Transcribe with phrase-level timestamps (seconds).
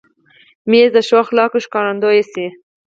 [0.69, 2.47] مېز د ښو اخلاقو ښکارندوی شي.